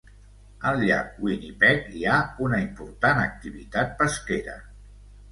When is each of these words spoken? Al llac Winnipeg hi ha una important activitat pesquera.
Al 0.67 0.79
llac 0.83 1.09
Winnipeg 1.25 1.91
hi 1.99 2.05
ha 2.11 2.15
una 2.45 2.61
important 2.61 3.21
activitat 3.25 3.93
pesquera. 4.01 4.57